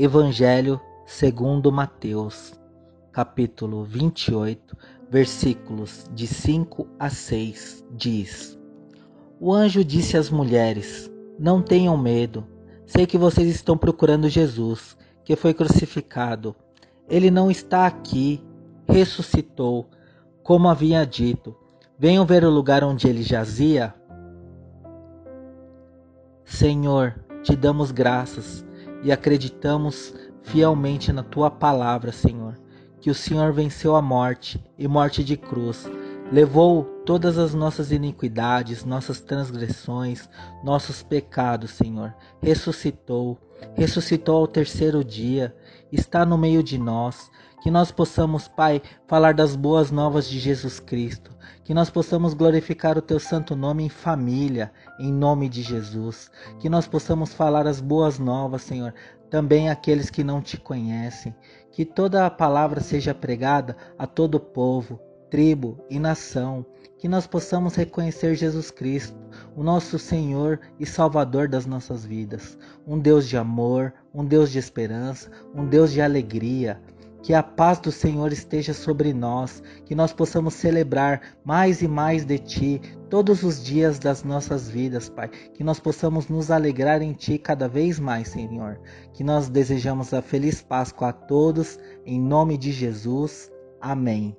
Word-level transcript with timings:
Evangelho 0.00 0.80
segundo 1.04 1.72
Mateus, 1.72 2.52
capítulo 3.10 3.82
28, 3.82 4.76
versículos 5.10 6.04
de 6.14 6.24
5 6.24 6.86
a 7.00 7.10
6, 7.10 7.84
diz: 7.96 8.56
O 9.40 9.52
anjo 9.52 9.82
disse 9.82 10.16
às 10.16 10.30
mulheres: 10.30 11.10
Não 11.36 11.60
tenham 11.60 11.98
medo. 11.98 12.46
Sei 12.86 13.08
que 13.08 13.18
vocês 13.18 13.48
estão 13.52 13.76
procurando 13.76 14.28
Jesus, 14.28 14.96
que 15.24 15.34
foi 15.34 15.52
crucificado. 15.52 16.54
Ele 17.08 17.28
não 17.28 17.50
está 17.50 17.84
aqui, 17.84 18.40
ressuscitou, 18.86 19.90
como 20.44 20.68
havia 20.68 21.04
dito. 21.04 21.56
Venham 21.98 22.24
ver 22.24 22.44
o 22.44 22.50
lugar 22.50 22.84
onde 22.84 23.08
ele 23.08 23.24
jazia. 23.24 23.92
Senhor, 26.44 27.18
te 27.42 27.56
damos 27.56 27.90
graças 27.90 28.67
e 29.02 29.12
acreditamos 29.12 30.14
fielmente 30.42 31.12
na 31.12 31.22
tua 31.22 31.50
palavra, 31.50 32.12
Senhor, 32.12 32.58
que 33.00 33.10
o 33.10 33.14
Senhor 33.14 33.52
venceu 33.52 33.94
a 33.94 34.02
morte 34.02 34.62
e 34.76 34.88
morte 34.88 35.22
de 35.22 35.36
cruz, 35.36 35.90
levou 36.32 36.97
todas 37.08 37.38
as 37.38 37.54
nossas 37.54 37.90
iniquidades, 37.90 38.84
nossas 38.84 39.18
transgressões, 39.18 40.28
nossos 40.62 41.02
pecados, 41.02 41.70
Senhor, 41.70 42.14
ressuscitou, 42.42 43.38
ressuscitou 43.74 44.36
ao 44.36 44.46
terceiro 44.46 45.02
dia, 45.02 45.56
está 45.90 46.26
no 46.26 46.36
meio 46.36 46.62
de 46.62 46.76
nós, 46.76 47.30
que 47.62 47.70
nós 47.70 47.90
possamos, 47.90 48.46
Pai, 48.46 48.82
falar 49.06 49.32
das 49.32 49.56
boas 49.56 49.90
novas 49.90 50.28
de 50.28 50.38
Jesus 50.38 50.80
Cristo, 50.80 51.34
que 51.64 51.72
nós 51.72 51.88
possamos 51.88 52.34
glorificar 52.34 52.98
o 52.98 53.02
teu 53.02 53.18
santo 53.18 53.56
nome 53.56 53.84
em 53.84 53.88
família, 53.88 54.70
em 55.00 55.10
nome 55.10 55.48
de 55.48 55.62
Jesus, 55.62 56.30
que 56.60 56.68
nós 56.68 56.86
possamos 56.86 57.32
falar 57.32 57.66
as 57.66 57.80
boas 57.80 58.18
novas, 58.18 58.60
Senhor, 58.60 58.92
também 59.30 59.70
àqueles 59.70 60.10
que 60.10 60.22
não 60.22 60.42
te 60.42 60.58
conhecem, 60.58 61.34
que 61.72 61.86
toda 61.86 62.26
a 62.26 62.30
palavra 62.30 62.82
seja 62.82 63.14
pregada 63.14 63.74
a 63.98 64.06
todo 64.06 64.38
povo, 64.38 65.07
tribo 65.30 65.78
e 65.88 65.98
nação, 65.98 66.64
que 66.98 67.08
nós 67.08 67.26
possamos 67.26 67.74
reconhecer 67.74 68.34
Jesus 68.34 68.70
Cristo, 68.70 69.16
o 69.54 69.62
nosso 69.62 69.98
Senhor 69.98 70.60
e 70.78 70.86
Salvador 70.86 71.48
das 71.48 71.64
nossas 71.64 72.04
vidas, 72.04 72.58
um 72.86 72.98
Deus 72.98 73.28
de 73.28 73.36
amor, 73.36 73.92
um 74.12 74.24
Deus 74.24 74.50
de 74.50 74.58
esperança, 74.58 75.30
um 75.54 75.64
Deus 75.64 75.92
de 75.92 76.00
alegria. 76.00 76.80
Que 77.20 77.34
a 77.34 77.42
paz 77.42 77.80
do 77.80 77.90
Senhor 77.90 78.32
esteja 78.32 78.72
sobre 78.72 79.12
nós, 79.12 79.60
que 79.84 79.94
nós 79.94 80.12
possamos 80.12 80.54
celebrar 80.54 81.20
mais 81.44 81.82
e 81.82 81.88
mais 81.88 82.24
de 82.24 82.38
Ti 82.38 82.80
todos 83.10 83.42
os 83.42 83.62
dias 83.62 83.98
das 83.98 84.22
nossas 84.22 84.68
vidas, 84.68 85.08
Pai. 85.08 85.28
Que 85.28 85.64
nós 85.64 85.80
possamos 85.80 86.28
nos 86.28 86.50
alegrar 86.50 87.02
em 87.02 87.12
Ti 87.12 87.36
cada 87.36 87.68
vez 87.68 87.98
mais, 87.98 88.28
Senhor. 88.28 88.80
Que 89.12 89.24
nós 89.24 89.48
desejamos 89.48 90.14
a 90.14 90.22
feliz 90.22 90.62
Páscoa 90.62 91.08
a 91.08 91.12
todos, 91.12 91.78
em 92.06 92.20
nome 92.20 92.56
de 92.56 92.70
Jesus. 92.70 93.50
Amém. 93.80 94.36